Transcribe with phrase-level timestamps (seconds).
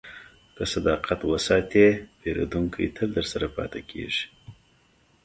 [0.55, 1.85] که صداقت وساتې،
[2.19, 4.25] پیرودونکی تل درسره پاتې کېږي.